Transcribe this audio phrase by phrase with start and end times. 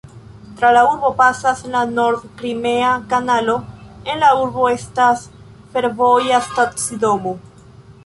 [0.59, 3.57] Tra la urbo pasas la nord-krimea kanalo;
[4.15, 5.31] en la urbo estas
[5.77, 7.41] fervoja stacidomo.